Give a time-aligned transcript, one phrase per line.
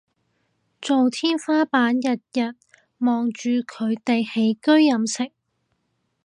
[0.81, 2.55] 做天花板日日
[2.97, 5.31] 望住佢哋起居飲食